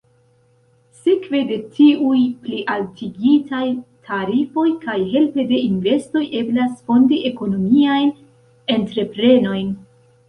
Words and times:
Sekve 0.99 1.41
de 1.49 1.57
tiuj 1.75 2.21
plialtigitaj 2.47 3.61
tarifoj 4.09 4.65
kaj 4.87 4.95
helpe 5.13 5.47
de 5.55 5.63
investoj 5.67 6.25
eblas 6.43 6.75
fondi 6.89 7.21
ekonomiajn 7.33 8.13
entreprenojn. 8.81 9.75